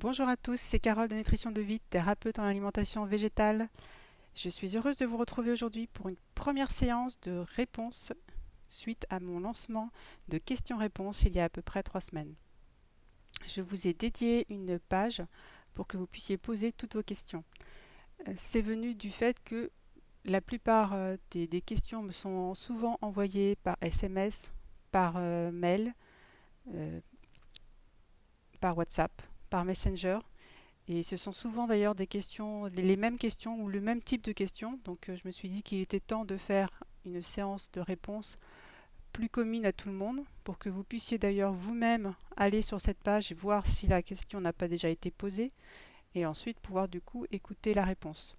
[0.00, 3.68] Bonjour à tous, c'est Carole de Nutrition de Vie, thérapeute en alimentation végétale.
[4.36, 8.12] Je suis heureuse de vous retrouver aujourd'hui pour une première séance de réponses
[8.68, 9.90] suite à mon lancement
[10.28, 12.32] de questions-réponses il y a à peu près trois semaines.
[13.48, 15.20] Je vous ai dédié une page
[15.74, 17.42] pour que vous puissiez poser toutes vos questions.
[18.28, 19.68] Euh, c'est venu du fait que
[20.24, 24.52] la plupart euh, des, questions me sont souvent envoyées par SMS,
[24.92, 25.92] par euh, mail,
[28.60, 29.10] par WhatsApp
[29.48, 30.18] par Messenger.
[30.88, 34.78] Et ce sont souvent d'ailleurs les mêmes questions ou le même type de questions.
[34.84, 36.70] Donc euh, je me suis dit qu'il était temps de faire
[37.04, 38.38] une séance de réponse
[39.12, 42.98] plus commune à tout le monde pour que vous puissiez d'ailleurs vous-même aller sur cette
[42.98, 45.50] page et voir si la question n'a pas déjà été posée
[46.14, 48.36] et ensuite pouvoir du coup écouter la réponse.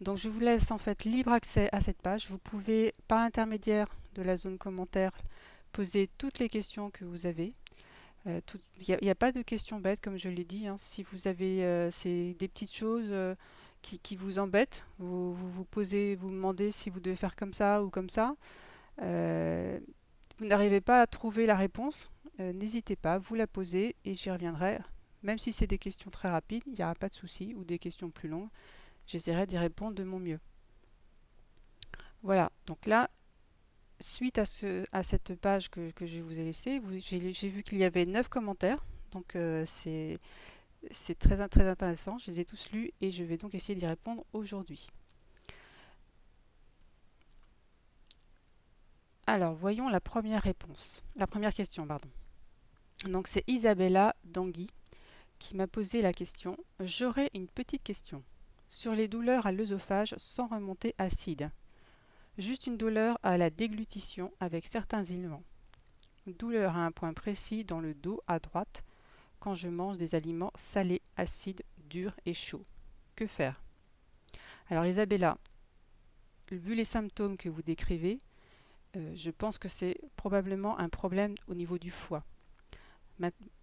[0.00, 2.28] Donc je vous laisse en fait libre accès à cette page.
[2.28, 5.12] Vous pouvez par l'intermédiaire de la zone commentaire
[5.72, 7.54] poser toutes les questions que vous avez.
[8.26, 8.40] Euh,
[8.88, 10.66] il n'y a, pas de questions bêtes, comme je l'ai dit.
[10.66, 10.76] Hein.
[10.78, 13.34] Si vous avez euh, des petites choses euh,
[13.82, 17.90] qui, vous embêtent, vous, vous, posez, vous demandez si vous devez faire comme ça ou
[17.90, 18.34] comme ça.
[18.98, 24.78] vous n'arrivez pas à trouver la réponse, n'hésitez pas, vous la posez et j'y reviendrai.
[25.22, 27.78] Même si c'est des questions très rapides, il n'y aura pas de souci, ou des
[27.78, 28.48] questions plus longues,
[29.06, 30.40] j'essaierai d'y répondre de mon mieux.
[32.22, 33.10] Voilà, donc là,
[34.00, 37.84] suite à, ce, à cette page que, je vous ai laissée, j'ai vu qu'il y
[37.84, 38.84] avait 9 commentaires.
[39.12, 40.18] Donc euh, c'est
[41.18, 42.18] très, très intéressant.
[42.18, 44.88] Je les ai tous lus et je vais donc essayer d'y répondre aujourd'hui.
[49.26, 51.02] Alors, voyons la première réponse.
[51.16, 52.10] La première question, pardon.
[53.08, 54.70] Donc c'est Isabella Dangui
[55.38, 56.56] qui m'a posé la question.
[56.80, 58.22] J'aurais une petite question
[58.70, 61.50] sur les douleurs à l'œsophage sans remontée acide.
[62.36, 65.44] Juste une douleur à la déglutition avec certains aliments.
[66.26, 68.82] Douleur à un point précis dans le dos à droite
[69.38, 72.64] quand je mange des aliments salés, acides, durs et chauds.
[73.14, 73.62] Que faire?
[74.68, 75.38] Alors Isabella,
[76.50, 78.18] vu les symptômes que vous décrivez,
[78.96, 82.24] euh, je pense que c'est probablement un problème au niveau du foie.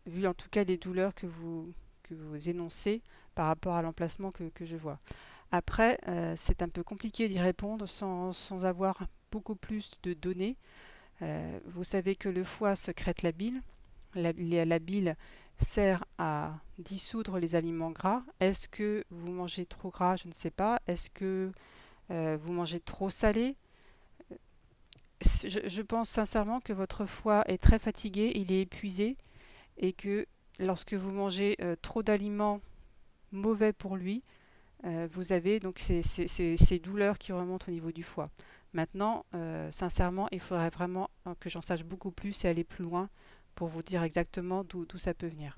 [0.06, 1.74] vu en tout cas les douleurs que vous,
[2.04, 2.14] que
[2.48, 3.02] énoncez
[3.36, 5.02] par rapport à l'emplacement que je vois.
[5.52, 10.56] Après, euh, c'est un peu compliqué d'y répondre sans, avoir beaucoup plus de données.
[11.22, 13.62] Euh, vous savez que le foie secrète la bile.
[14.16, 15.16] La, bile
[15.58, 18.24] sert à dissoudre les aliments gras.
[18.40, 20.16] Est-ce que vous mangez trop gras?
[20.16, 20.82] Je ne sais pas.
[20.88, 21.52] Est-ce que
[22.12, 23.56] euh, vous mangez trop salé?
[25.22, 29.18] Je, pense sincèrement que votre foie est très fatigué, il est épuisé
[29.78, 30.26] et que
[30.58, 32.60] lorsque vous mangez trop d'aliments
[33.32, 34.24] mauvais pour lui,
[34.84, 38.30] euh, vous avez donc ces, douleurs qui remontent au niveau du foie.
[38.74, 41.10] Maintenant, euh, sincèrement, il faudrait vraiment
[41.40, 43.10] que j'en sache beaucoup plus et aller plus loin
[43.54, 45.56] pour vous dire exactement d'où ça peut venir.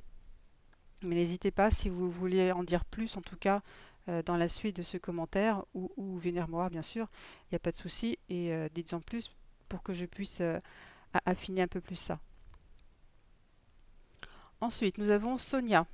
[1.03, 3.61] Mais n'hésitez pas, si vous voulez en dire plus, en tout cas,
[4.09, 7.07] euh, dans la suite de ce commentaire, ou, ou venir me voir, bien sûr,
[7.43, 9.31] il n'y a pas de souci, et dites-en plus
[9.69, 10.41] pour que je puisse
[11.25, 12.19] affiner un peu plus ça.
[14.59, 15.85] Ensuite, nous avons Sonia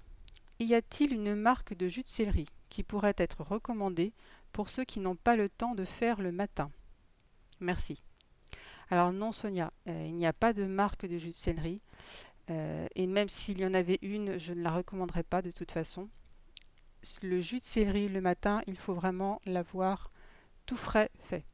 [0.66, 4.14] y a-t-il une marque de jus de céleri qui pourrait être recommandée
[4.52, 6.70] pour ceux qui n'ont pas le temps de faire le matin?
[7.62, 8.02] Merci.
[8.90, 11.82] Alors non Sonia, euh, il n'y a pas de marque de jus de céleri.
[12.50, 15.72] Euh, et même s'il y en avait une, je ne la recommanderais pas de toute
[15.72, 16.10] façon.
[17.22, 20.12] Le jus de céleri le matin, il faut vraiment l'avoir
[20.66, 21.46] tout frais fait.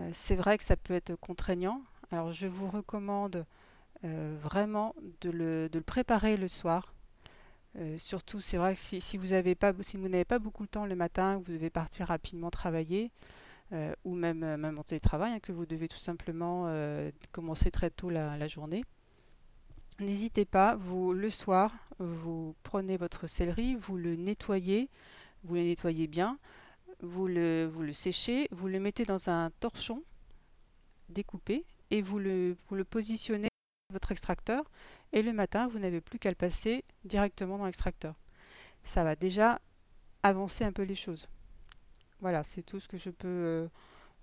[0.00, 1.82] Euh, c'est vrai que ça peut être contraignant.
[2.10, 3.46] Alors je vous recommande
[4.02, 6.94] vraiment de le préparer le soir
[7.78, 11.46] euh, surtout, c'est vrai que si, vous n'avez pas, beaucoup de temps le matin, que
[11.46, 13.10] vous devez partir rapidement travailler,
[13.72, 16.68] euh, ou même, euh, même en télétravail, hein, que vous devez tout simplement
[17.30, 18.84] commencer très tôt la, journée,
[20.00, 20.76] n'hésitez pas,
[21.12, 24.88] le soir, vous prenez votre céleri, vous le nettoyez,
[25.44, 26.38] vous le nettoyez bien,
[27.00, 30.02] vous le, séchez, vous le mettez dans un torchon
[31.08, 32.84] découpé et vous le, vous le
[33.90, 34.70] votre extracteur
[35.12, 38.14] et le matin, vous n'avez plus qu'à le passer directement dans l'extracteur.
[38.82, 39.60] Ça va déjà
[40.22, 41.28] avancer un peu les choses.
[42.20, 43.68] Voilà, c'est tout ce que je peux euh,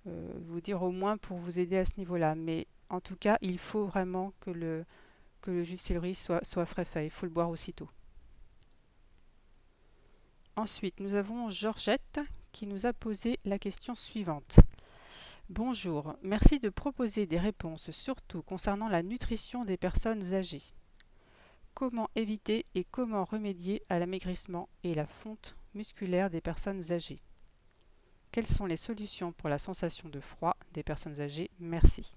[0.07, 2.35] euh, vous dire au moins pour vous aider à ce niveau-là.
[2.35, 4.85] Mais en tout cas, il faut vraiment que le,
[5.47, 7.05] jus de céleri soit, soit frais fait.
[7.05, 7.89] Il faut le boire aussitôt.
[10.55, 12.19] Ensuite, nous avons Georgette
[12.51, 14.57] qui nous a posé la question suivante.
[15.51, 20.73] Bonjour, merci de proposer des réponses surtout concernant la nutrition des personnes âgées.
[21.75, 27.21] Comment éviter et comment remédier à l'amaigrissement et la fonte musculaire des personnes âgées?
[28.31, 31.51] Quelles sont les solutions pour la sensation de froid des personnes âgées?
[31.59, 32.15] Merci.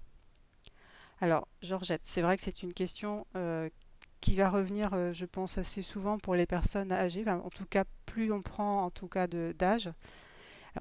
[1.21, 3.69] Alors, Georgette, c'est vrai que c'est une question euh,
[4.21, 7.29] qui va revenir, euh, je pense, assez souvent pour les personnes âgées.
[7.29, 9.91] en tout cas, plus on prend en tout cas d'âge.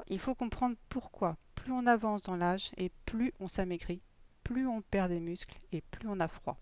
[0.08, 1.36] Il faut comprendre pourquoi.
[1.68, 4.00] Plus on avance dans l'âge et plus on s'amaigrit,
[4.42, 6.56] plus on perd des muscles et plus on a froid.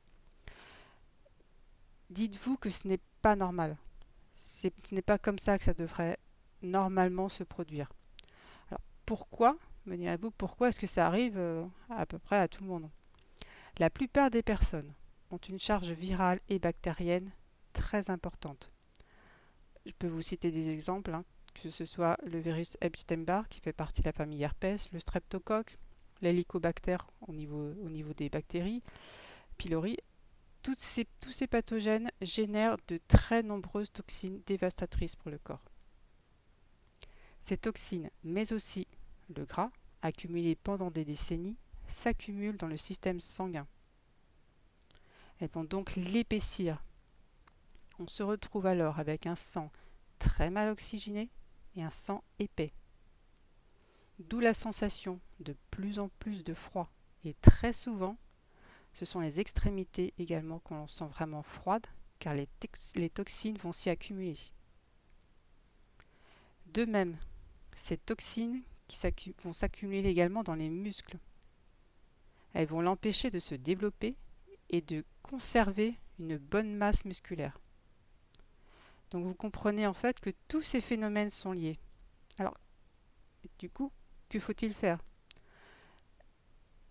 [2.10, 3.76] Dites-vous que ce n'est pas normal.
[4.34, 6.18] Ce n'est pas comme ça que ça devrait
[6.60, 7.92] normalement se produire.
[8.68, 12.64] Alors pourquoi, me direz-vous, pourquoi est-ce que ça arrive euh, à peu près à tout
[12.64, 12.90] le monde?
[13.78, 14.92] La plupart des personnes
[15.30, 17.30] ont une charge virale et bactérienne
[17.72, 18.72] très importante.
[19.84, 21.24] Je peux vous citer des exemples, hein,
[21.62, 25.78] que ce soit le virus Epstein-Barr qui fait partie de la famille herpès, le streptocoque,
[26.20, 28.82] l'hélicobacter au niveau, au niveau des bactéries,
[29.56, 29.96] pylori.
[30.62, 35.62] Tous ces pathogènes génèrent de très nombreuses toxines dévastatrices pour le corps.
[37.40, 38.88] Ces toxines, mais aussi
[39.34, 39.70] le gras,
[40.02, 41.56] accumulé pendant des décennies,
[41.86, 43.66] s'accumulent dans le système sanguin.
[45.38, 46.82] Elles vont donc l'épaissir.
[47.98, 49.70] On se retrouve alors avec un sang
[50.18, 51.30] très mal oxygéné
[51.76, 52.72] et un sang épais.
[54.18, 56.90] D'où la sensation de plus en plus de froid.
[57.24, 58.16] Et très souvent,
[58.92, 61.86] ce sont les extrémités également qu'on sent vraiment froides,
[62.18, 62.48] car les,
[62.94, 64.38] les toxines vont s'y accumuler.
[66.66, 67.16] De même,
[67.74, 71.18] ces toxines qui vont s'accumuler également dans les muscles.
[72.54, 74.16] Elles vont l'empêcher de se développer
[74.70, 77.60] et de conserver une bonne masse musculaire.
[79.10, 81.78] Donc vous comprenez en fait que tous ces phénomènes sont liés.
[82.38, 82.56] Alors,
[83.58, 83.92] du coup,
[84.28, 84.98] que faut-il faire?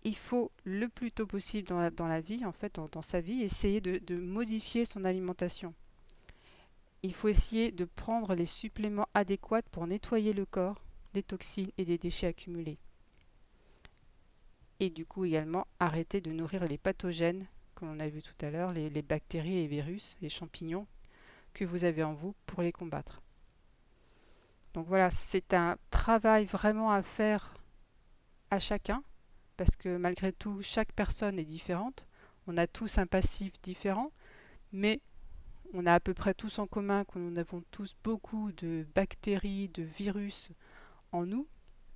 [0.02, 3.80] Il faut le plus tôt possible dans la, vie, en fait, dans, sa vie, essayer
[3.80, 5.74] de, modifier son alimentation.
[7.02, 10.80] Il faut essayer de prendre les suppléments adéquats pour nettoyer le corps
[11.12, 12.78] des toxines et des déchets accumulés.
[14.78, 17.46] Et du coup également arrêter de nourrir les pathogènes
[17.76, 20.86] comme on a vu tout à l'heure, les, bactéries, les virus, les champignons
[21.56, 23.22] que vous avez en vous pour les combattre.
[24.74, 27.54] Donc voilà, c'est un travail vraiment à faire
[28.50, 29.02] à chacun,
[29.56, 32.06] parce que malgré tout, chaque personne est différente.
[32.46, 34.12] On a tous un passif différent,
[34.70, 35.00] mais
[35.72, 39.70] on a à peu près tous en commun que nous avons tous beaucoup de bactéries,
[39.70, 40.50] de virus
[41.10, 41.48] en nous,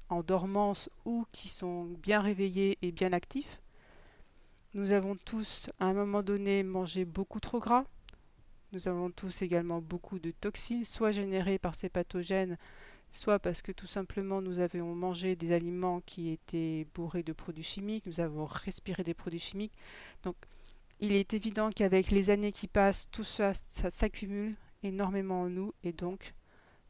[0.08, 3.60] en dormance ou qui sont bien réveillés et bien actifs.
[4.72, 7.84] Nous avons tous, à un moment donné, mangé beaucoup trop gras.
[8.72, 12.56] Nous avons tous également beaucoup de toxines, soit générées par ces pathogènes,
[13.10, 17.64] soit parce que tout simplement nous avions mangé des aliments qui étaient bourrés de produits
[17.64, 19.72] chimiques, nous avons respiré des produits chimiques.
[20.22, 20.36] Donc
[21.00, 25.92] il est évident qu'avec les années qui passent, tout ça, s'accumule énormément en nous et
[25.92, 26.34] donc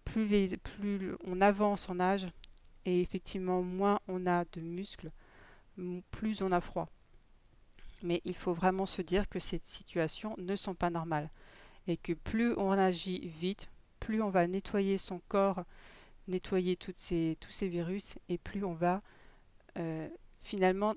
[0.05, 0.51] plus
[1.25, 2.27] on avance en âge
[2.85, 5.11] et effectivement moins on a de muscles,
[6.11, 6.89] plus on a froid.
[8.03, 11.31] Mais il faut vraiment se dire que ces situations ne sont pas normales
[11.91, 15.65] et que plus on agit vite, plus on va nettoyer son corps,
[16.29, 19.03] nettoyer ces, tous ces virus et plus on va
[19.77, 20.09] euh,
[20.39, 20.95] finalement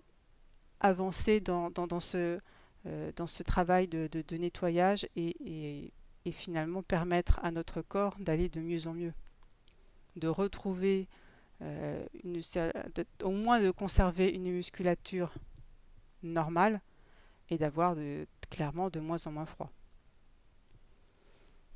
[0.80, 2.40] avancer dans, dans, ce,
[2.86, 5.92] euh, dans ce travail de, de, nettoyage et,
[6.26, 9.14] et, finalement permettre à notre corps d'aller de mieux en mieux,
[10.16, 11.08] de retrouver
[11.62, 12.40] euh, une,
[13.24, 15.34] au moins de conserver une musculature
[16.22, 16.82] normale
[17.50, 17.96] et d'avoir
[18.52, 19.72] clairement de moins en moins froid.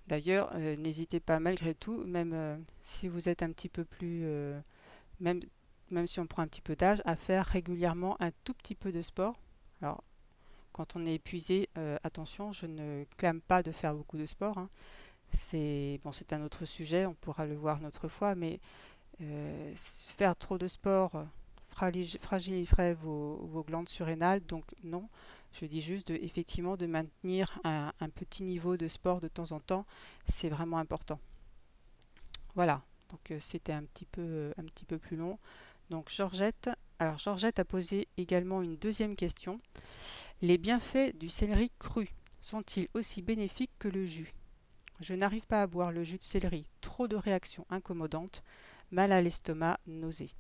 [0.07, 4.21] D'ailleurs, euh, n'hésitez pas malgré tout, même euh, si vous êtes un petit peu plus,
[4.23, 4.59] euh,
[5.19, 5.41] même,
[5.91, 8.93] même si on prend un petit peu d'âge, à faire régulièrement un tout petit peu
[8.93, 9.35] de sport.
[9.81, 10.01] Alors,
[10.71, 11.69] quand on est épuisé,
[12.03, 14.59] attention, je ne clame pas de faire beaucoup de sport.
[14.59, 14.69] Hein.
[15.31, 15.99] C'est
[16.31, 18.59] un autre sujet, on pourra le voir une autre fois, mais
[19.73, 21.25] faire trop de sport
[21.69, 25.09] fragiliserait vos glandes surrénales, donc non.
[25.53, 29.59] Je dis juste de, effectivement de maintenir un, petit niveau de sport de temps en
[29.59, 29.85] temps,
[30.25, 31.19] c'est vraiment important.
[32.55, 35.39] Voilà, donc euh, c'était un petit peu euh, un petit peu plus long.
[35.89, 39.59] Donc Georgette, alors Georgette a posé également une deuxième question.
[40.41, 42.09] Les bienfaits du céleri cru
[42.41, 44.33] sont-ils aussi bénéfiques que le jus?
[44.99, 48.43] Je n'arrive pas à boire le jus de céleri, trop de réactions incommodantes,
[48.91, 50.31] mal à l'estomac, nausées.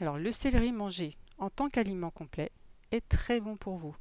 [0.00, 2.50] Alors le céleri mangé en tant qu'aliment complet
[2.92, 3.96] est très bon pour vous.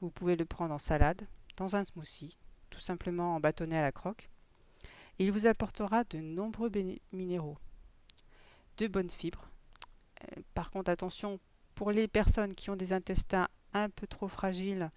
[0.00, 1.26] Vous pouvez le prendre en salade,
[1.56, 2.38] dans un smoothie,
[2.70, 4.30] tout simplement en bâtonnet à la croque.
[5.18, 6.70] Il vous apportera de nombreux
[7.12, 7.58] minéraux,
[8.76, 9.48] de bonnes fibres.
[10.22, 11.40] Euh, par contre, attention,
[11.74, 14.90] pour les personnes qui ont des intestins un peu trop fragiles,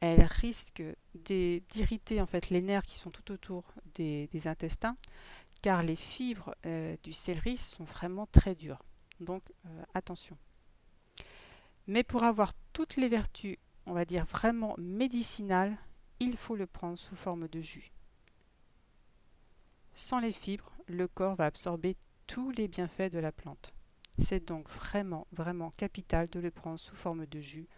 [0.00, 0.84] elles risquent
[1.14, 4.96] d'irriter en fait les nerfs qui sont tout autour des, intestins,
[5.62, 8.84] car les fibres euh, du céleri sont vraiment très dures.
[9.20, 10.36] Donc euh, attention.
[11.86, 15.76] Mais pour avoir toutes les vertus, on va dire vraiment médicinales,
[16.18, 17.92] il faut le prendre sous forme de jus.
[19.94, 23.72] Sans les fibres, le corps va absorber tous les bienfaits de la plante.
[24.18, 27.68] C'est donc vraiment, vraiment capital de le prendre sous forme de jus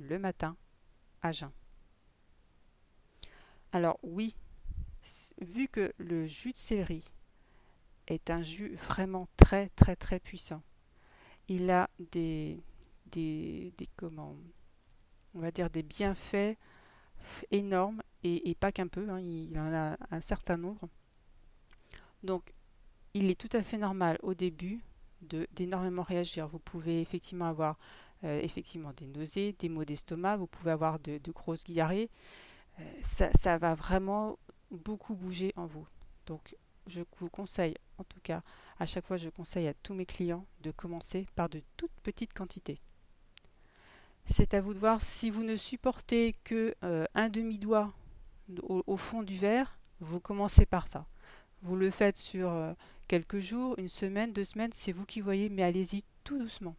[0.00, 0.56] le matin
[1.22, 1.50] à jeun.
[3.72, 4.34] Alors oui,
[5.40, 7.04] vu que le jus de céleri
[8.06, 10.62] est un jus vraiment très très très puissant,
[11.48, 12.62] il a des,
[13.12, 14.36] des, comment,
[15.34, 16.56] on va dire des bienfaits
[17.50, 20.88] énormes et, pas qu'un peu, hein, il en a un certain nombre.
[22.22, 22.52] Donc
[23.14, 24.82] il est tout à fait normal au début
[25.20, 26.48] d'énormément réagir.
[26.48, 27.78] Vous pouvez effectivement avoir
[28.24, 32.10] euh, effectivement des nausées, des maux d'estomac, vous pouvez avoir de, grosses diarrhées.
[32.80, 34.38] Euh, ça, ça, va vraiment
[34.70, 35.86] beaucoup bouger en vous.
[36.26, 38.42] Donc je vous conseille, en tout cas,
[38.78, 42.34] à chaque fois je conseille à tous mes clients de commencer par de toutes petites
[42.34, 42.80] quantités.
[44.28, 47.92] C'est à vous de voir si vous ne supportez que euh, un demi-doigt
[48.62, 51.06] au, fond du verre, vous commencez par ça.
[51.62, 52.52] Vous le faites sur
[53.08, 56.76] quelques jours, une semaine, deux semaines, c'est vous qui voyez, mais allez-y tout doucement.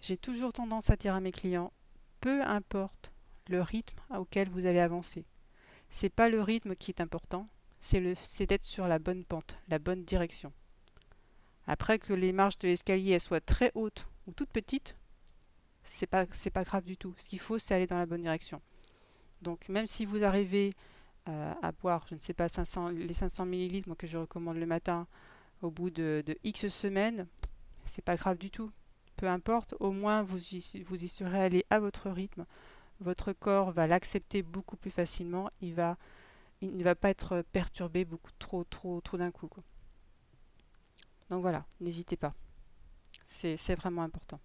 [0.00, 1.72] J'ai toujours tendance à dire à mes clients,
[2.20, 3.12] peu importe
[3.48, 5.24] le rythme auquel vous allez avancer.
[5.88, 7.48] C'est pas le rythme qui est important,
[7.80, 10.52] c'est d'être sur la bonne pente, la bonne direction.
[11.66, 14.96] Après que les marches de l'escalier soient très hautes ou toutes petites,
[15.84, 17.14] c'est pas c'est pas grave du tout.
[17.16, 18.60] Ce qu'il faut, c'est aller dans la bonne direction.
[19.42, 20.74] Donc même si vous arrivez
[21.28, 24.66] euh, à boire, je ne sais pas, 500, les 500 millilitres que je recommande le
[24.66, 25.06] matin
[25.62, 27.26] au bout de, X semaines,
[27.84, 28.70] c'est pas grave du tout.
[29.16, 32.44] Peu importe, au moins vous y, vous y serez allé à votre rythme.
[33.00, 35.50] Votre corps va l'accepter beaucoup plus facilement.
[35.60, 35.96] Il va,
[36.60, 39.48] il ne va pas être perturbé beaucoup trop, trop, trop d'un coup.
[41.30, 42.34] Donc voilà, n'hésitez pas.
[43.24, 44.40] C'est vraiment important.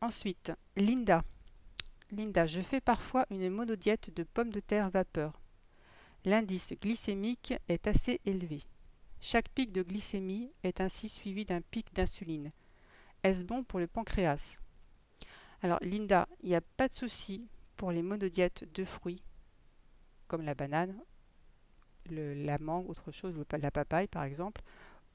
[0.00, 1.24] Ensuite, Linda.
[2.12, 5.40] Linda, je fais parfois une monodiète de pommes de terre vapeur.
[6.24, 8.60] L'indice glycémique est assez élevé.
[9.20, 12.52] Chaque pic de glycémie est ainsi suivi d'un pic d'insuline.
[13.24, 14.60] Est-ce bon pour le pancréas?
[15.62, 19.24] Alors Linda, il n'y a pas de souci pour les monodiètes de fruits,
[20.28, 20.96] comme la banane,
[22.08, 24.62] la mangue, autre chose, la papaye par exemple,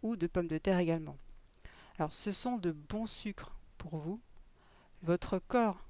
[0.02, 1.18] ou de pommes de terre également.
[1.98, 4.20] Alors ce sont de bons sucres pour vous.
[5.04, 5.84] Votre corps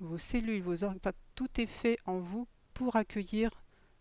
[0.00, 3.50] vos cellules, vos organes, tout est fait en vous pour accueillir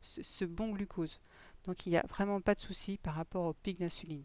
[0.02, 1.20] ce, bon glucose.
[1.64, 4.24] Donc il n'y a vraiment pas de souci par rapport au pic d'insuline.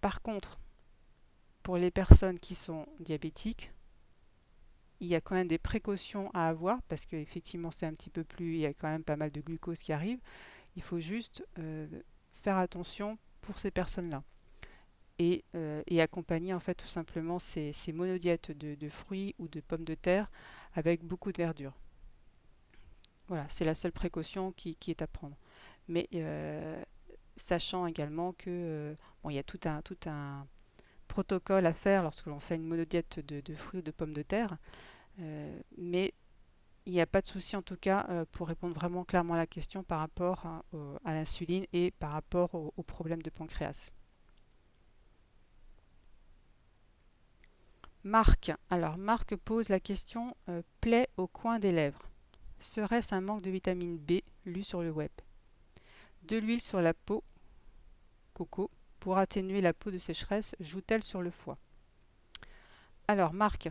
[0.00, 0.58] Par contre,
[1.62, 3.72] pour les personnes qui sont diabétiques,
[5.00, 8.24] il y a quand même des précautions à avoir parce qu'effectivement c'est un petit peu
[8.24, 10.20] plus, il y a quand même pas mal de glucose qui arrive.
[10.76, 11.88] Il faut juste euh,
[12.42, 14.22] faire attention pour ces personnes-là.
[15.54, 19.94] Euh, et, accompagner en fait tout simplement ces, monodiètes de, fruits ou de pommes de
[19.94, 20.30] terre
[20.74, 21.74] avec beaucoup de verdure.
[23.28, 25.36] Voilà, c'est la seule précaution qui, est à prendre.
[25.88, 26.82] Mais euh,
[27.36, 30.46] sachant également que euh, bon, il y a tout un, tout un
[31.08, 34.56] protocole à faire lorsque l'on fait une monodiète de, fruits ou de pommes de terre,
[35.76, 36.14] mais
[36.86, 39.46] il n'y a pas de souci en tout cas pour répondre vraiment clairement à la
[39.46, 40.46] question par rapport
[41.04, 43.92] à, l'insuline et par rapport au, au problème de pancréas.
[48.04, 48.50] Marc.
[48.68, 52.08] Alors Marc pose la question euh, plaie au coin des lèvres.
[52.58, 55.10] Serait-ce un manque de vitamine B lu sur le web?
[56.24, 57.22] De l'huile sur la peau,
[58.34, 61.58] coco, pour atténuer la peau de sécheresse, joue-t-elle sur le foie?
[63.06, 63.70] Alors Marc,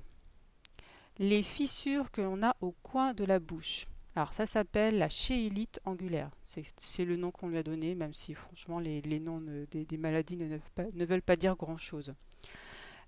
[1.17, 3.85] les fissures que l'on a au coin de la bouche.
[4.15, 6.31] Alors ça s'appelle la chéilite angulaire.
[6.45, 10.57] C'est le nom qu'on lui a donné, même si franchement les, noms des, maladies ne,
[10.93, 12.13] ne veulent pas dire grand-chose.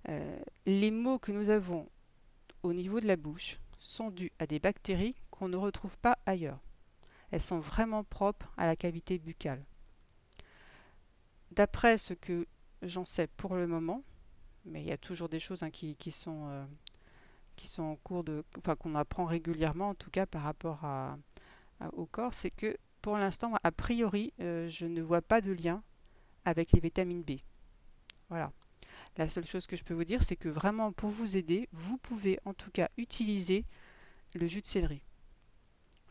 [0.08, 1.88] Euh, les maux que nous avons
[2.62, 6.60] au niveau de la bouche sont dus à des bactéries qu'on ne retrouve pas ailleurs.
[7.30, 9.64] Elles sont vraiment propres à la cavité buccale.
[11.50, 12.46] D'après ce que
[12.82, 14.02] j'en sais pour le moment,
[14.64, 16.64] mais il y a toujours des choses hein, qui, sont, euh,
[17.56, 18.44] qui sont en cours de.
[18.58, 20.84] enfin qu'on apprend régulièrement en tout cas par rapport
[21.92, 25.82] au corps, c'est que pour l'instant, a priori, euh, je ne vois pas de lien
[26.46, 27.32] avec les vitamines B.
[28.30, 28.50] Voilà.
[29.16, 31.98] La seule chose que je peux vous dire, c'est que vraiment pour vous aider, vous
[31.98, 33.64] pouvez en tout cas utiliser
[34.34, 35.02] le jus de céleri.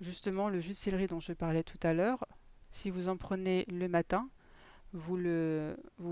[0.02, 2.26] Justement, le jus de céleri dont je parlais tout à l'heure,
[2.72, 4.30] si vous en prenez le matin,
[4.94, 5.18] vous,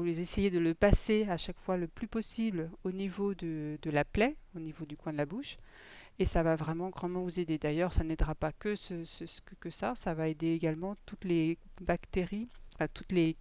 [0.08, 4.36] essayez de le passer à chaque fois le plus possible au niveau de, la plaie,
[4.56, 5.58] au niveau du coin de la bouche,
[6.20, 7.58] et ça va vraiment grandement vous aider.
[7.58, 12.48] D'ailleurs, ça n'aidera pas que ça, ça va aider également toutes les bactéries
[12.88, 13.36] toutes, les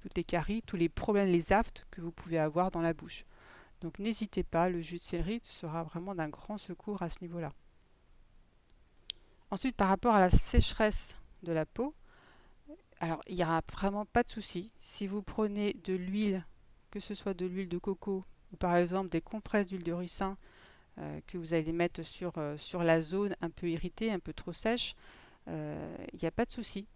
[0.00, 3.24] toutes les caries, tous les problèmes, les aftes que vous pouvez avoir dans la bouche.
[3.80, 7.52] Donc n'hésitez pas, le jus de céleri sera vraiment d'un grand secours à ce niveau-là.
[9.50, 11.92] ensuite, par rapport à la sécheresse de la peau,
[13.00, 14.70] alors il n'y aura vraiment pas de souci.
[14.78, 16.46] Si vous prenez de l'huile,
[16.90, 20.36] que ce soit de l'huile de coco ou par exemple des compresses d'huile de ricin
[20.98, 24.32] euh, que vous allez mettre sur, euh, sur la zone un peu irritée, un peu
[24.32, 24.94] trop sèche,
[25.48, 26.86] euh, il n'y a pas de souci.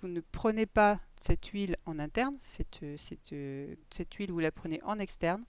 [0.00, 4.98] Vous ne prenez pas cette huile en interne, cette, cette huile vous la prenez en
[4.98, 5.44] externe,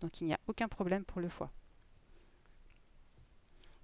[0.00, 1.50] donc il n'y a aucun problème pour le foie.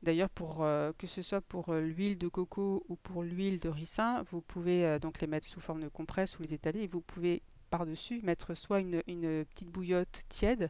[0.02, 0.66] D'ailleurs, pour
[0.98, 5.20] que ce soit pour l'huile de coco ou pour l'huile de ricin, vous pouvez donc
[5.20, 7.40] les mettre sous forme de compresse ou les étaler et vous pouvez
[7.72, 10.68] par-dessus mettre soit une, petite bouillotte tiède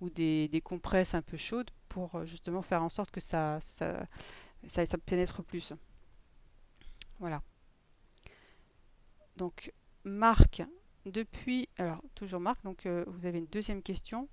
[0.00, 3.58] ou des, compresses un peu chaudes pour euh, justement faire en sorte que ça,
[5.04, 5.74] pénètre plus.
[7.18, 7.42] Voilà.
[9.36, 9.72] Donc,
[10.04, 10.62] Marc,
[11.06, 14.28] depuis, alors toujours Marc, donc euh, vous avez une deuxième question.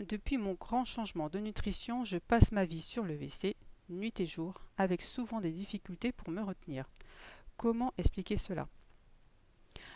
[0.00, 3.56] Depuis mon grand changement de nutrition, je passe ma vie sur le WC,
[3.88, 6.88] nuit et jour, avec souvent des difficultés pour me retenir.
[7.56, 8.68] Comment expliquer cela?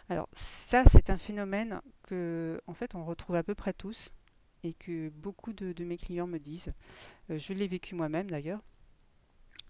[0.09, 4.13] Alors ça, c'est un phénomène que, en fait, on retrouve à peu près tous
[4.63, 6.73] et que beaucoup de, mes clients me disent.
[7.31, 8.63] Euh, je l'ai vécu moi-même d'ailleurs.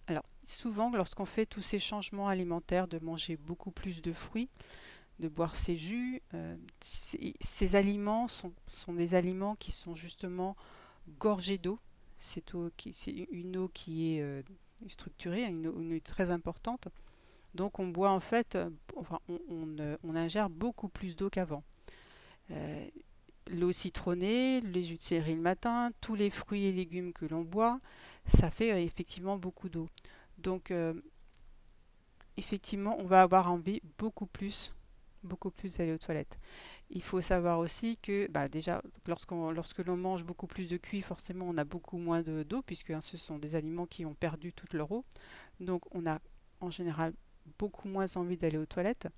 [0.06, 4.48] Alors souvent, lorsqu'on fait tous ces changements alimentaires, de manger beaucoup plus de fruits,
[5.18, 8.52] de boire ces jus, euh, ces, aliments sont,
[8.94, 10.56] des aliments qui sont justement
[11.18, 11.78] gorgés d'eau.
[12.18, 14.42] C'est une eau qui est euh,
[14.88, 16.88] structurée, une eau très importante.
[17.54, 21.64] Donc on boit en fait, euh, enfin, on, ingère beaucoup plus d'eau qu'avant.
[23.48, 27.42] L'eau citronnée, les jus de céleri le matin, tous les fruits et légumes que l'on
[27.42, 27.80] boit,
[28.26, 29.88] ça fait effectivement beaucoup d'eau.
[30.38, 30.72] Donc
[32.36, 34.74] effectivement, on va avoir envie beaucoup plus,
[35.22, 36.38] beaucoup plus d'aller aux toilettes.
[36.90, 41.46] Il faut savoir aussi que bah, déjà, lorsque l'on mange beaucoup plus de cuit, forcément
[41.48, 44.74] on a beaucoup moins d'eau, puisque hein, ce sont des aliments qui ont perdu toute
[44.74, 45.04] leur eau.
[45.60, 46.20] Donc on a
[46.60, 47.12] en général
[47.58, 49.08] beaucoup moins envie d'aller aux toilettes.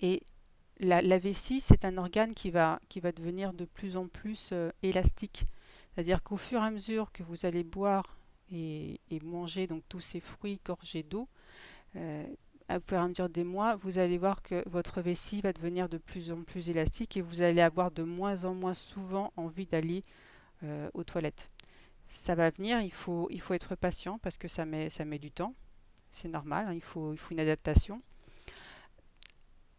[0.00, 0.22] Et
[0.80, 2.80] la, vessie, c'est un organe qui va,
[3.16, 5.44] devenir de plus en plus euh, élastique.
[5.94, 8.16] C'est-à-dire qu'au fur et à mesure que vous allez boire
[8.50, 11.28] et, manger donc tous ces fruits gorgés d'eau,
[11.96, 12.24] euh,
[12.70, 15.88] au fur et à mesure des mois, vous allez voir que votre vessie va devenir
[15.88, 19.66] de plus en plus élastique et vous allez avoir de moins en moins souvent envie
[19.66, 20.02] d'aller
[20.62, 21.50] euh, aux toilettes.
[22.08, 25.54] Ça va venir, il faut, être patient parce que ça met, ça met du temps
[26.10, 28.02] c'est normal, hein, il, faut, il faut une adaptation.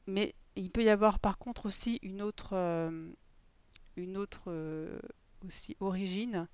[0.07, 3.09] Mais il peut y avoir par contre aussi une autre, euh,
[3.95, 4.99] une autre euh,
[5.45, 6.47] aussi origine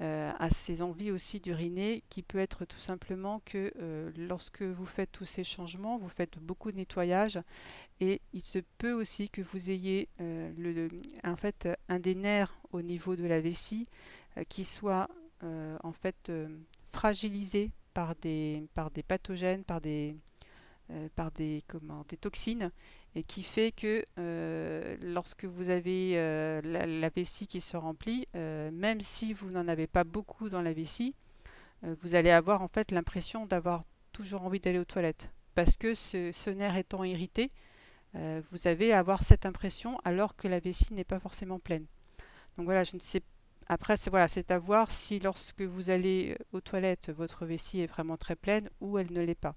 [0.00, 3.72] euh, à ces envies aussi d'uriner qui peut être tout simplement que
[4.16, 7.38] lorsque vous faites tous ces changements, vous faites beaucoup de nettoyage
[8.00, 10.88] et il se peut aussi que vous ayez le,
[11.22, 13.88] en fait un des nerfs au niveau de la vessie
[14.48, 15.08] qui soit
[15.42, 16.32] en fait
[16.92, 20.16] fragilisé par des, par des pathogènes, par des,
[21.14, 22.70] par des, comment, des toxines,
[23.14, 29.00] et qui fait que euh, lorsque vous avez euh, la, vessie qui se remplit, même
[29.00, 31.14] si vous n'en avez pas beaucoup dans la vessie,
[31.82, 35.30] vous allez avoir en fait l'impression d'avoir toujours envie d'aller aux toilettes.
[35.54, 37.50] Parce que ce, nerf étant irrité,
[38.14, 41.86] vous à avoir cette impression alors que la vessie n'est pas forcément pleine.
[42.56, 43.22] Donc voilà, je ne sais
[43.72, 47.86] après, c'est c'est à voir si lorsque vous allez euh, aux toilettes, votre vessie est
[47.86, 49.54] vraiment très pleine ou elle ne l'est pas.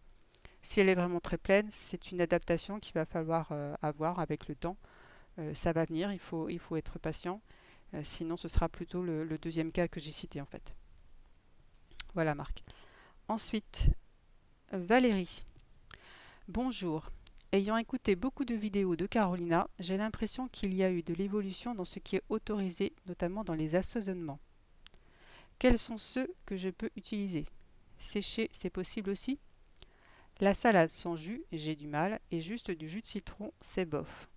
[0.63, 4.47] Si elle est vraiment très pleine, c'est une adaptation qu'il va falloir euh, avoir avec
[4.47, 4.77] le temps.
[5.37, 7.41] Euh, ça va venir, il faut, être patient.
[8.01, 10.73] sinon, ce sera plutôt le, le deuxième cas que j'ai cité en fait.
[12.15, 12.63] Voilà, Marc.
[13.27, 13.89] Ensuite,
[14.71, 15.43] Valérie.
[16.47, 17.11] Bonjour.
[17.51, 21.75] Ayant écouté beaucoup de vidéos de Carolina, j'ai l'impression qu'il y a eu de l'évolution
[21.75, 24.39] dans ce qui est autorisé, notamment dans les assaisonnements.
[25.59, 27.45] Quels sont ceux que je peux utiliser?
[27.99, 29.39] Sécher, c'est possible aussi?
[30.39, 34.29] La salade sans jus, j'ai du mal, et juste du jus de citron, c'est bof.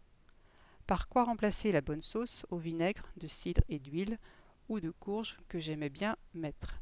[0.87, 4.19] Par quoi remplacer la bonne sauce au vinaigre, de cidre et d'huile,
[4.69, 6.81] ou de courge que j'aimais bien mettre?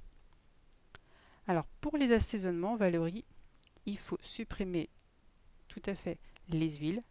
[1.47, 3.25] Alors pour les assaisonnements, Valérie,
[3.87, 4.89] il faut supprimer
[5.69, 7.03] tout à fait les huiles,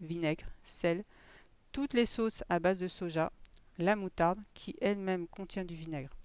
[0.00, 1.04] vinaigre, sel,
[1.70, 3.30] toutes les sauces à base de soja,
[3.78, 6.15] la moutarde qui elle-même contient du vinaigre.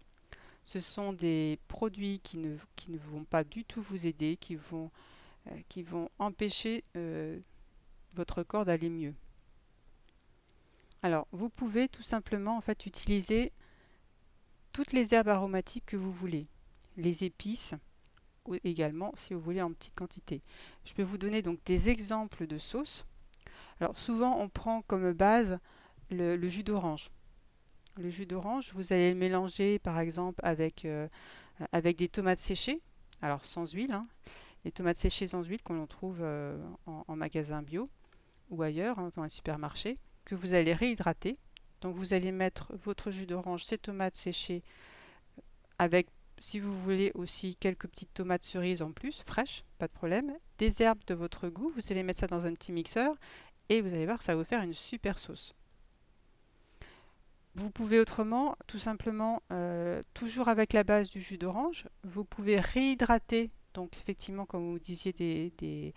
[0.63, 2.55] Ce sont des produits qui ne,
[3.09, 4.91] vont pas du tout vous aider, qui vont,
[5.51, 7.39] euh, empêcher euh,
[8.13, 9.15] votre corps d'aller mieux.
[11.03, 13.51] Alors, vous pouvez tout simplement en fait utiliser
[14.71, 16.45] toutes les herbes aromatiques que vous voulez,
[16.95, 17.73] les épices,
[18.63, 20.41] également si vous voulez en petite quantité.
[20.85, 23.05] Je peux vous donner donc des exemples de sauces.
[23.79, 25.57] Alors souvent on prend comme base
[26.09, 27.09] le, jus d'orange.
[27.97, 31.07] Le jus d'orange, vous allez le mélanger par exemple avec, euh,
[31.83, 32.81] des tomates séchées,
[33.21, 34.07] alors sans huile, hein,
[34.65, 36.23] les tomates séchées sans huile qu'on trouve
[36.85, 37.89] en, magasin bio
[38.49, 41.37] ou ailleurs, hein, dans un supermarché, que vous allez réhydrater.
[41.81, 44.63] Donc vous allez mettre votre jus d'orange, ces tomates séchées,
[45.79, 50.31] avec, si vous voulez aussi, quelques petites tomates cerises en plus, fraîches, pas de problème.
[50.59, 53.15] Des herbes de votre goût, vous allez mettre ça dans un petit mixeur
[53.69, 55.55] et vous allez voir que ça va vous faire une super sauce.
[57.55, 62.59] Vous pouvez autrement, tout simplement, euh, toujours avec la base du jus d'orange, vous pouvez
[62.59, 65.93] réhydrater, donc effectivement, comme vous disiez, des,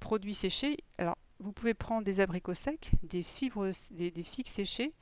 [0.00, 0.76] produits séchés.
[0.98, 4.92] Alors, vous pouvez prendre des abricots secs, des fibres, des, figues séchées,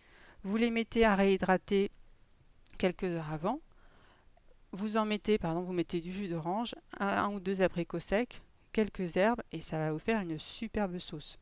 [0.42, 1.90] vous les mettez à réhydrater
[2.76, 3.60] quelques heures avant.
[4.72, 9.16] Vous en mettez, pardon, vous mettez du jus d'orange, un, ou deux abricots secs, quelques
[9.16, 11.38] herbes, et ça va vous faire une superbe sauce.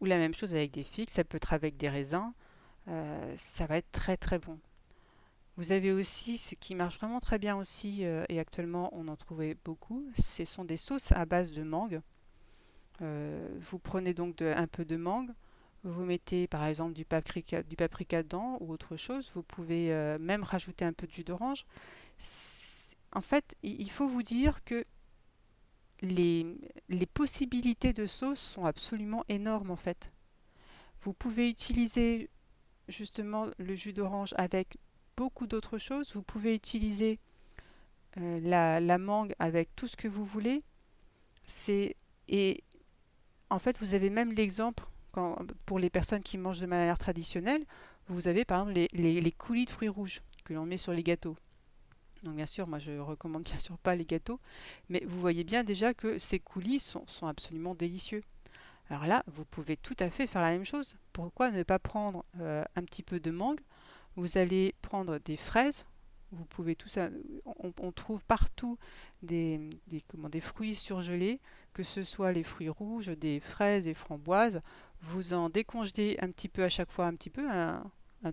[0.00, 2.32] Ou la même chose avec des figues, ça peut être avec des raisins,
[2.88, 4.58] euh, ça va être très très bon.
[5.56, 9.16] Vous avez aussi ce qui marche vraiment très bien aussi, euh, et actuellement on en
[9.16, 12.00] trouvait beaucoup, ce sont des sauces à base de mangue.
[13.02, 15.30] Euh, vous prenez donc un peu de mangue,
[15.84, 19.30] vous mettez par exemple du paprika, du paprika dedans ou autre chose.
[19.34, 21.64] Vous pouvez même rajouter un peu de jus d'orange.
[23.12, 24.84] En fait, il faut vous dire que
[26.02, 26.46] les,
[26.88, 30.12] les possibilités de sauce sont absolument énormes en fait.
[31.02, 32.28] Vous pouvez utiliser
[32.88, 34.76] justement le jus d'orange avec
[35.16, 36.14] beaucoup d'autres choses.
[36.14, 37.18] Vous pouvez utiliser
[38.18, 40.62] euh, la, mangue avec tout ce que vous voulez.
[41.44, 41.96] C'est
[42.28, 42.62] et
[43.48, 44.84] en fait vous avez même l'exemple
[45.66, 47.64] pour les personnes qui mangent de manière traditionnelle.
[48.08, 51.36] Vous avez par exemple les coulis de fruits rouges que l'on met sur les gâteaux.
[52.22, 54.40] Donc bien sûr, moi je recommande bien sûr pas les gâteaux,
[54.88, 58.22] mais vous voyez bien déjà que ces coulis sont, absolument délicieux.
[58.90, 60.96] Alors là, vous pouvez tout à fait faire la même chose.
[61.12, 63.60] Pourquoi ne pas prendre euh, un petit peu de mangue?
[64.16, 65.86] Vous allez prendre des fraises.
[66.32, 67.08] Vous pouvez tout ça.
[67.44, 68.78] On, trouve partout
[69.22, 71.40] des, des, comment, des fruits surgelés,
[71.72, 74.60] que ce soit les fruits rouges, des fraises et framboises.
[75.02, 77.82] Vous en décongelez un petit peu à chaque fois, un petit peu, un,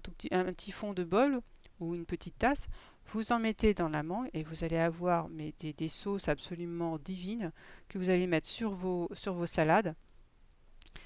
[0.04, 1.42] tout petit, un petit fond de bol
[1.80, 2.68] ou une petite tasse.
[3.14, 7.54] Vous en mettez dans la mangue et vous allez avoir des, sauces absolument divines
[7.88, 9.10] que vous allez mettre sur vos,
[9.46, 9.96] salades.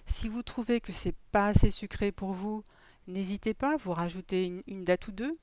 [0.07, 2.63] Si vous trouvez que c'est pas assez sucré pour vous,
[3.07, 5.37] n'hésitez pas, vous rajoutez une, date ou deux.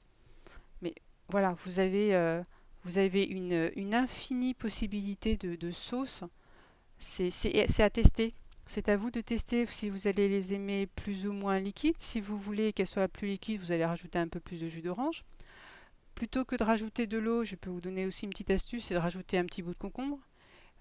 [0.82, 0.94] Mais
[1.28, 2.42] voilà, vous avez, euh,
[2.84, 6.24] une, infinie possibilité de, de sauces.
[6.98, 8.34] C'est à tester.
[8.66, 11.98] C'est à vous de tester si vous allez les aimer plus ou moins liquides.
[11.98, 14.82] Si vous voulez qu'elles soient plus liquides, vous allez rajouter un peu plus de jus
[14.82, 15.24] d'orange.
[16.18, 18.94] Plutôt que de rajouter de l'eau, je peux vous donner aussi une petite astuce, c'est
[18.94, 20.18] de rajouter un petit bout de concombre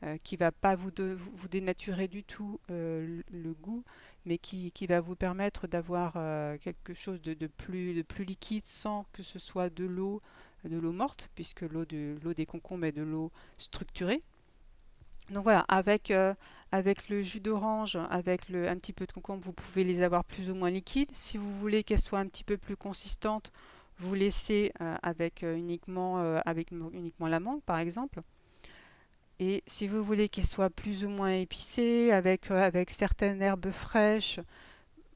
[0.02, 0.89] euh, qui va pas vous,
[1.47, 3.84] dénaturer du tout euh, le, goût,
[4.26, 9.06] mais qui, va vous permettre d'avoir euh, quelque chose de, plus, de plus liquide sans
[9.13, 10.23] que ce soit de l'eau
[10.63, 14.23] l'eau morte, puisque l'eau de, l'eau des concombres est de l'eau structurée.
[15.30, 20.02] Donc voilà, avec, le jus d'orange, avec un petit peu de concombre, vous pouvez les
[20.02, 21.12] avoir plus ou moins liquides.
[21.13, 23.52] Si vous voulez qu'elles soient un petit peu plus consistantes,
[23.99, 28.21] vous laissez euh, avec, euh, uniquement, euh, avec uniquement la mangue par exemple.
[29.39, 34.39] Et si vous voulez qu'elle soit plus ou moins épicée, avec, avec certaines herbes fraîches,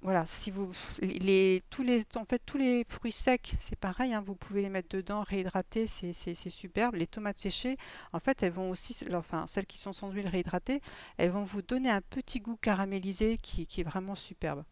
[0.03, 4.21] voilà, si vous les tous les en fait tous les fruits secs, c'est pareil, hein,
[4.25, 6.95] vous pouvez les mettre dedans, réhydrater, c'est, superbe.
[6.95, 7.77] Les tomates séchées,
[8.11, 10.81] en fait, elles vont aussi, enfin celles qui sont sans huile réhydratée,
[11.17, 14.63] elles vont vous donner un petit goût caramélisé qui, qui est vraiment superbe.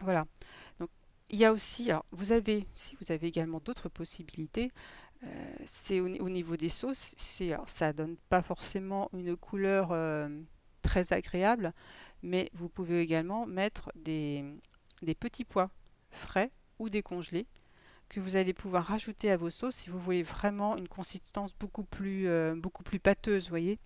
[0.00, 0.26] Voilà.
[0.78, 0.90] Donc
[1.30, 4.70] il y a aussi, vous avez, si vous avez également d'autres possibilités,
[5.24, 10.28] euh, c'est au, niveau des sauces, c'est, alors ça donne pas forcément une couleur euh,
[10.82, 11.72] très agréable,
[12.22, 14.44] mais vous pouvez également mettre des,
[15.02, 15.70] des petits pois
[16.10, 17.46] frais ou décongelés
[18.08, 21.84] que vous allez pouvoir rajouter à vos sauces si vous voulez vraiment une consistance beaucoup
[21.84, 23.78] plus, euh, beaucoup plus pâteuse, voyez.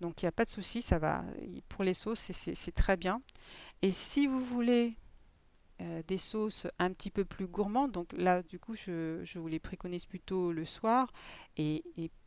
[0.00, 1.24] Donc il n'y a pas de souci, ça va.
[1.68, 3.20] Pour les sauces, c'est très bien.
[3.82, 4.96] Et si vous voulez
[5.80, 7.92] euh, des sauces un petit peu plus gourmandes.
[7.92, 11.10] Donc là, du coup, je, vous les préconise plutôt le soir
[11.56, 11.82] et,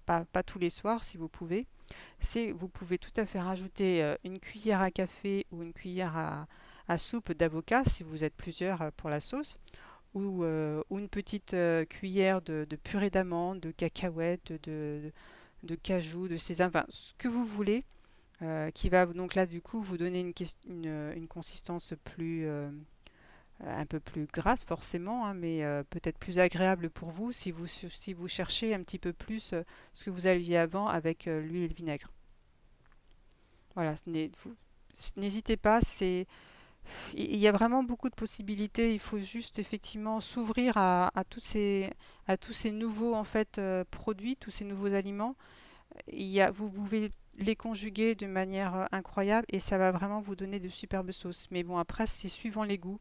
[0.05, 1.67] pas, tous les soirs si vous pouvez.
[2.19, 6.17] C'est, vous pouvez tout à fait rajouter euh, une cuillère à café ou une cuillère
[6.17, 9.59] à, soupe d'avocat si vous êtes plusieurs euh, pour la sauce.
[10.15, 11.55] Ou, une petite
[11.89, 15.11] cuillère de, purée d'amandes, de cacahuètes, de,
[15.81, 17.83] cajou, de sésame, enfin ce que vous voulez,
[18.75, 20.19] qui va donc là du coup vous donner
[20.67, 22.47] une, consistance plus,
[23.59, 27.65] un peu plus grasse forcément, hein, mais euh, peut-être plus agréable pour vous si vous,
[27.65, 29.63] si vous cherchez un petit peu plus euh,
[29.93, 32.09] ce que vous aviez avant avec l'huile et le vinaigre.
[33.75, 33.95] Voilà,
[35.15, 36.27] n'hésitez pas, c'est
[37.15, 38.93] il y a vraiment beaucoup de possibilités.
[38.93, 41.91] Il faut juste effectivement s'ouvrir à, tous ces,
[42.71, 45.35] nouveaux en fait euh, produits, tous ces nouveaux aliments.
[46.07, 50.35] Il y vous pouvez les conjuguer de manière euh, incroyable et ça va vraiment vous
[50.35, 51.47] donner de superbes sauces.
[51.51, 52.99] Mais bon, après, c'est suivant les goûts.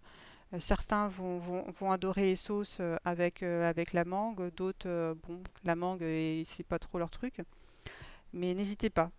[0.52, 6.04] Euh, certains vont, adorer les sauces avec, avec la mangue, d'autres, bon, la mangue,
[6.44, 7.40] c'est pas trop leur truc.
[8.32, 9.10] Mais n'hésitez pas.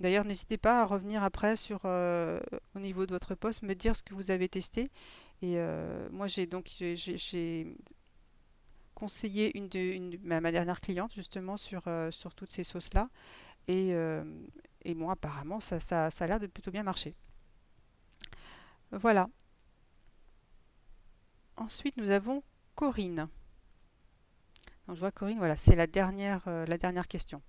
[0.00, 4.02] D'ailleurs, n'hésitez pas à revenir après sur au niveau de votre poste, me dire ce
[4.02, 4.90] que vous avez testé.
[5.42, 5.58] Et
[6.10, 6.70] moi, j'ai donc
[8.94, 11.82] conseillé une de ma, dernière cliente justement sur,
[12.36, 13.08] toutes ces sauces-là.
[13.66, 13.90] Et,
[14.84, 17.14] et bon, apparemment, ça, ça, ça a l'air de plutôt bien marcher.
[18.92, 19.28] Voilà.
[21.58, 22.44] Ensuite, nous avons
[22.76, 23.28] Corinne.
[24.86, 27.42] Je vois Corinne, voilà, c'est la dernière, la dernière question.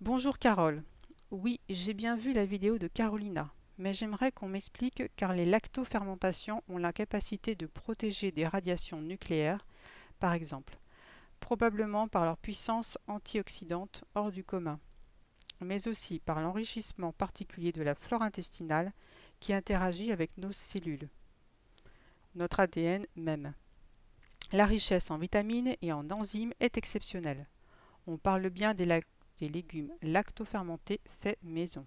[0.00, 0.82] Bonjour Carole.
[1.30, 6.62] Oui, j'ai bien vu la vidéo de Carolina, mais j'aimerais qu'on m'explique car les lactofermentations
[6.70, 9.66] ont la capacité de protéger des radiations nucléaires,
[10.20, 10.78] par exemple,
[11.38, 14.80] probablement par leur puissance antioxydante hors du commun,
[15.60, 18.94] mais aussi par l'enrichissement particulier de la flore intestinale
[19.38, 21.10] qui interagit avec nos cellules,
[22.38, 23.52] notre ADN même.
[24.52, 27.46] La richesse en vitamines et en enzymes est exceptionnelle.
[28.06, 29.02] On parle bien des,
[29.40, 31.84] légumes lactofermentés faits maison.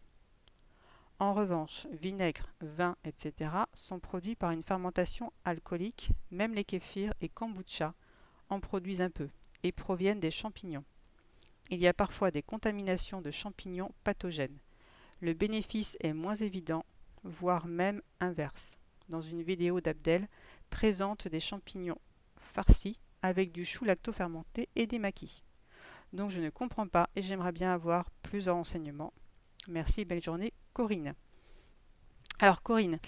[1.17, 3.51] En revanche, vinaigre, vin, etc.
[3.73, 7.95] sont produits par une fermentation alcoolique, même les kéfirs et kombucha
[8.49, 9.29] en produisent un peu
[9.63, 10.83] et proviennent des champignons.
[11.69, 14.57] Il y a parfois des contaminations de champignons pathogènes.
[15.21, 16.85] Le bénéfice est moins évident,
[17.23, 18.80] voire même inverse.
[19.11, 20.29] Dans une vidéo d'Abdel,
[20.69, 21.99] présente des champignons
[22.37, 25.43] farcis avec du chou lactofermenté et des maquis.
[26.13, 29.11] Donc je ne comprends pas et j'aimerais bien avoir plus de renseignements.
[29.67, 31.13] Merci, belle journée, Corinne.
[32.39, 32.99] Alors Corinne,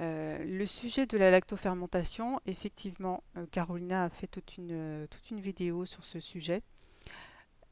[0.00, 5.40] euh, le sujet de la lactofermentation, effectivement, euh, Carolina a fait toute une, toute une
[5.40, 6.62] vidéo sur ce sujet.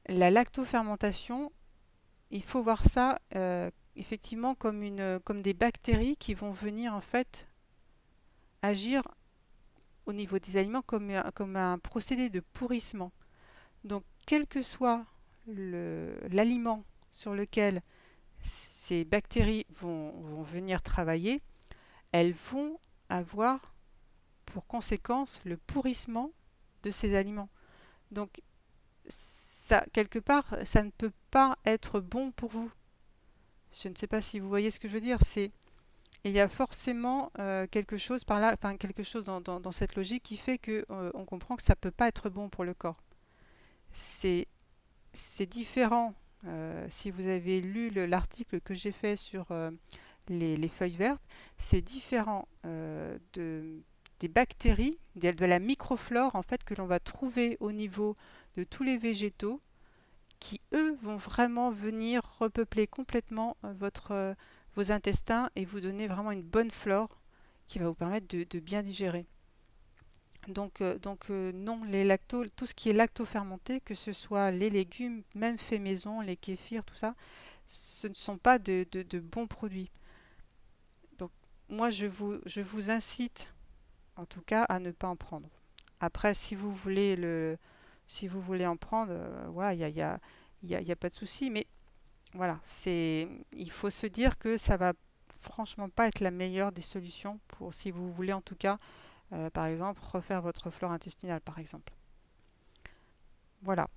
[0.07, 1.51] La lactofermentation,
[2.31, 7.01] il faut voir ça euh, effectivement comme, une, comme des bactéries qui vont venir en
[7.01, 7.47] fait
[8.63, 9.03] agir
[10.07, 13.13] au niveau des aliments comme, comme un procédé de pourrissement.
[13.85, 15.05] Donc quel que soit
[15.47, 17.83] l'aliment sur lequel
[18.41, 21.43] ces bactéries vont, venir travailler,
[22.13, 23.75] elles vont avoir
[24.47, 26.33] pour conséquence le pourrissement
[26.83, 27.51] de ces aliments.
[28.11, 28.41] Donc,
[29.07, 32.71] ça, quelque part, ça ne peut pas être bon pour vous.
[33.83, 35.19] Je ne sais pas si vous voyez ce que je veux dire.
[36.25, 40.23] Il y a forcément euh, quelque chose par là, enfin quelque chose dans, cette logique
[40.23, 43.03] qui fait que euh, on comprend que ça peut pas être bon pour le corps
[43.93, 44.47] c'est
[45.49, 46.15] différent.
[46.47, 49.47] Euh, si vous avez lu l'article que j'ai fait sur
[50.29, 51.23] les, feuilles vertes,
[51.59, 53.83] c'est différent de,
[54.21, 58.15] des bactéries, de, de, la microflore en fait que l'on va trouver au niveau
[58.57, 59.61] de tous les végétaux,
[60.39, 64.37] qui eux vont vraiment venir repeupler complètement votre,
[64.77, 67.21] vos intestins et vous donner vraiment une bonne flore
[67.67, 69.27] qui va vous permettre de bien digérer.
[70.49, 74.51] Donc, euh, donc euh, non, les lacto, tout ce qui est lacto-fermenté, que ce soit
[74.51, 77.15] les légumes, même faits maison, les kéfirs, tout ça,
[77.67, 78.87] ce ne sont pas de,
[79.21, 79.91] bons produits.
[81.19, 81.31] Donc
[81.69, 83.53] moi, je vous, je vous incite,
[84.17, 85.49] en tout cas, à ne pas en prendre.
[86.01, 87.59] Après, si vous voulez, le,
[88.07, 90.21] si vous voulez en prendre, euh, voilà, il n'y a,
[90.63, 91.51] y a pas de souci.
[91.51, 91.67] Mais
[92.35, 94.93] voilà, c'est, il faut se dire que ça va
[95.41, 98.79] franchement pas être la meilleure des solutions pour, si vous voulez en tout cas,
[99.33, 101.93] euh, par exemple, refaire votre flore intestinale, par exemple.
[103.63, 103.89] Voilà.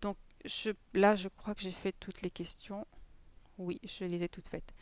[0.00, 2.86] Donc je, là, je crois que j'ai fait toutes les questions.
[3.58, 4.72] Oui, je les ai toutes faites.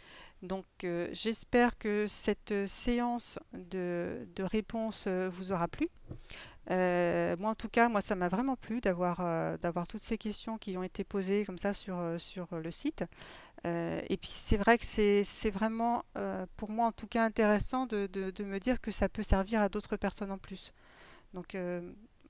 [0.42, 5.88] Donc euh, j'espère que cette séance de, de réponses euh, vous aura plu.
[6.68, 9.18] Moi en tout cas, moi ça m'a vraiment plu d'avoir
[9.58, 13.04] d'avoir toutes ces questions qui ont été posées comme ça sur, sur le site.
[13.66, 17.86] Euh, et puis c'est vrai que c'est vraiment, euh, pour moi en tout cas, intéressant
[17.86, 18.08] de,
[18.44, 20.72] me dire que ça peut servir à d'autres personnes en plus.
[21.34, 21.80] Donc euh,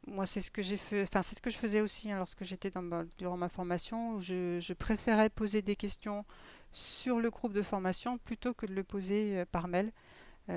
[0.07, 2.45] moi c'est ce que j'ai fait, enfin c'est ce que je faisais aussi hein, lorsque
[2.45, 2.71] j'étais
[3.19, 6.25] durant ma formation, où je, préférais poser des questions
[6.73, 9.93] sur le groupe de formation plutôt que de le poser par mail,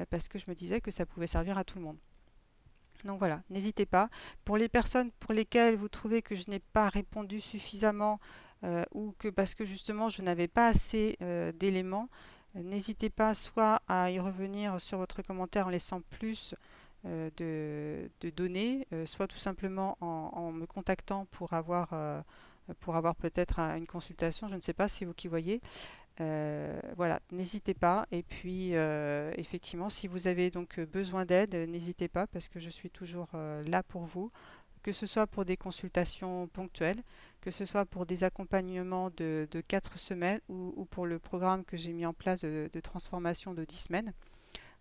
[0.09, 1.97] parce que je me disais que ça pouvait servir à tout le monde.
[3.05, 4.09] Donc voilà, n'hésitez pas.
[4.45, 8.19] Pour les personnes pour lesquelles vous trouvez que je n'ai pas répondu suffisamment
[8.63, 12.09] euh, ou que parce que justement je n'avais pas assez euh, d'éléments,
[12.55, 16.55] euh, n'hésitez pas soit à y revenir sur votre commentaire en laissant plus
[17.05, 21.93] de, données, soit tout simplement en, me contactant pour avoir,
[22.81, 25.61] pour avoir peut-être une consultation, je ne sais pas si vous qui voyez.
[26.21, 28.05] Euh, voilà, n'hésitez pas.
[28.11, 32.69] Et puis, euh, effectivement, si vous avez donc besoin d'aide, n'hésitez pas parce que je
[32.69, 33.29] suis toujours
[33.65, 34.31] là pour vous,
[34.83, 37.01] que ce soit pour des consultations ponctuelles,
[37.41, 41.77] que ce soit pour des accompagnements de, de 4 semaines ou, pour le programme que
[41.77, 44.13] j'ai mis en place de, transformation de 10 semaines.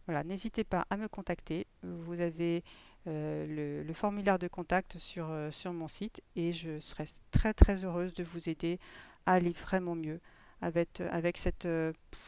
[0.06, 1.66] Voilà, n'hésitez pas à me contacter.
[1.82, 2.64] Vous avez
[3.06, 8.12] le, le, formulaire de contact sur, sur mon site et je serai très très heureuse
[8.14, 8.78] de vous aider
[9.26, 10.20] à aller vraiment mieux
[10.60, 11.68] avec, avec cette,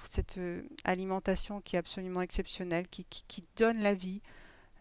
[0.05, 0.41] cette
[0.85, 4.23] alimentation qui est absolument exceptionnelle, qui, donne la vie.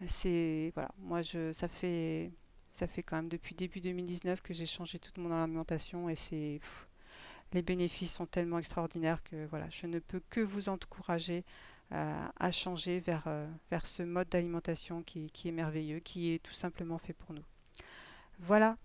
[0.06, 2.30] C'est voilà, moi je ça fait
[2.72, 6.60] ça fait quand même depuis début 2019 que j'ai changé toute mon alimentation et c'est
[7.52, 11.44] les bénéfices sont tellement extraordinaires que voilà, je ne peux que vous encourager
[11.90, 16.52] à changer vers, euh, vers ce mode d'alimentation qui, qui, est merveilleux, qui est tout
[16.52, 17.42] simplement fait pour nous.
[18.38, 18.76] Voilà.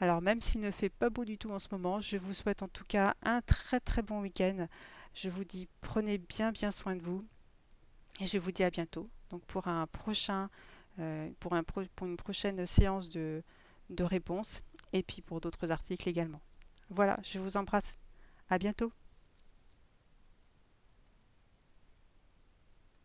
[0.00, 2.62] Alors même s'il ne fait pas beau du tout en ce moment, je vous souhaite
[2.62, 4.68] en tout cas un très très bon week-end.
[5.14, 7.24] Je vous dis prenez bien bien soin de vous
[8.20, 9.08] et je vous dis à bientôt.
[9.30, 10.48] Donc pour un prochain
[11.00, 13.42] euh, pour, un pour une prochaine séance de,
[13.90, 16.40] de réponses et puis pour d'autres articles également.
[16.90, 17.92] Voilà, je vous embrasse.
[18.50, 18.92] À bientôt.